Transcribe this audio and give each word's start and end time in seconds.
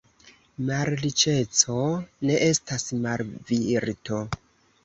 Malriĉeco 0.69 1.77
ne 2.31 2.39
estas 2.49 2.89
malvirto. 3.05 4.27